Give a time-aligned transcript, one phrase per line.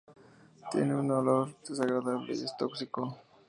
[0.71, 3.19] Tiene un olor desagradable y es tóxico.